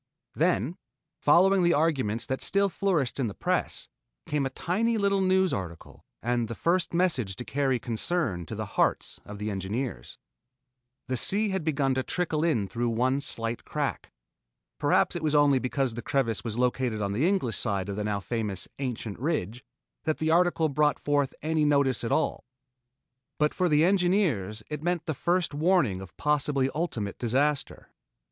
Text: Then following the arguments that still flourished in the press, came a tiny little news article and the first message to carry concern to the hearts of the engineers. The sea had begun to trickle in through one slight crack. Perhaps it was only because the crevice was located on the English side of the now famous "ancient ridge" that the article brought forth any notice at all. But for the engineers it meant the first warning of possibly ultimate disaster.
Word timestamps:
Then 0.33 0.77
following 1.19 1.61
the 1.61 1.75
arguments 1.75 2.25
that 2.25 2.41
still 2.41 2.69
flourished 2.69 3.19
in 3.19 3.27
the 3.27 3.35
press, 3.35 3.87
came 4.25 4.47
a 4.47 4.49
tiny 4.49 4.97
little 4.97 5.21
news 5.21 5.53
article 5.53 6.03
and 6.23 6.47
the 6.47 6.55
first 6.55 6.91
message 6.91 7.35
to 7.35 7.45
carry 7.45 7.77
concern 7.77 8.47
to 8.47 8.55
the 8.55 8.65
hearts 8.65 9.19
of 9.25 9.37
the 9.37 9.51
engineers. 9.51 10.17
The 11.05 11.17
sea 11.17 11.49
had 11.49 11.63
begun 11.63 11.93
to 11.93 12.01
trickle 12.01 12.43
in 12.43 12.67
through 12.67 12.89
one 12.89 13.21
slight 13.21 13.63
crack. 13.63 14.11
Perhaps 14.79 15.15
it 15.15 15.21
was 15.21 15.35
only 15.35 15.59
because 15.59 15.93
the 15.93 16.01
crevice 16.01 16.43
was 16.43 16.57
located 16.57 16.99
on 16.99 17.11
the 17.11 17.27
English 17.27 17.57
side 17.59 17.87
of 17.87 17.95
the 17.95 18.03
now 18.03 18.19
famous 18.19 18.67
"ancient 18.79 19.19
ridge" 19.19 19.63
that 20.05 20.17
the 20.17 20.31
article 20.31 20.67
brought 20.67 20.97
forth 20.97 21.35
any 21.43 21.63
notice 21.63 22.03
at 22.03 22.11
all. 22.11 22.43
But 23.37 23.53
for 23.53 23.69
the 23.69 23.85
engineers 23.85 24.63
it 24.67 24.81
meant 24.81 25.05
the 25.05 25.13
first 25.13 25.53
warning 25.53 26.01
of 26.01 26.17
possibly 26.17 26.71
ultimate 26.73 27.19
disaster. 27.19 27.91